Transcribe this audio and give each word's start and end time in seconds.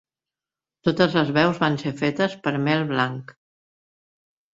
Totes 0.87 1.17
les 1.17 1.27
veus 1.35 1.59
van 1.63 1.77
ser 1.81 1.91
fetes 1.99 2.37
per 2.47 2.53
Mel 2.69 2.87
Blanc. 2.93 3.35